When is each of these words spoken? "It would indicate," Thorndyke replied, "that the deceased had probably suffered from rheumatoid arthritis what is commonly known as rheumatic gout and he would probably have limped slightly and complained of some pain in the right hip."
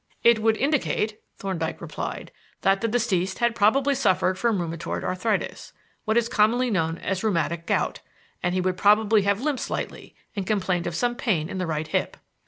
"It 0.23 0.39
would 0.39 0.57
indicate," 0.57 1.21
Thorndyke 1.37 1.79
replied, 1.79 2.31
"that 2.61 2.81
the 2.81 2.87
deceased 2.87 3.37
had 3.37 3.53
probably 3.53 3.93
suffered 3.93 4.35
from 4.39 4.57
rheumatoid 4.57 5.03
arthritis 5.03 5.73
what 6.05 6.17
is 6.17 6.27
commonly 6.27 6.71
known 6.71 6.97
as 6.97 7.23
rheumatic 7.23 7.67
gout 7.67 7.99
and 8.41 8.55
he 8.55 8.61
would 8.61 8.77
probably 8.77 9.21
have 9.21 9.41
limped 9.41 9.61
slightly 9.61 10.15
and 10.35 10.47
complained 10.47 10.87
of 10.87 10.95
some 10.95 11.13
pain 11.13 11.49
in 11.49 11.59
the 11.59 11.67
right 11.67 11.85
hip." 11.89 12.17